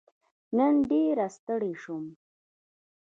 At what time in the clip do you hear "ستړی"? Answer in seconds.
1.35-1.73